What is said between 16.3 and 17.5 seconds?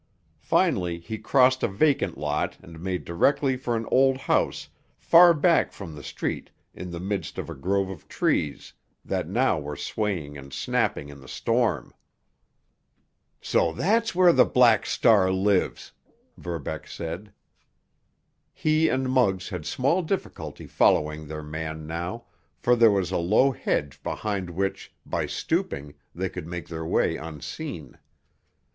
Verbeck said.